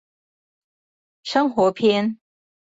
[1.21, 2.17] 生活篇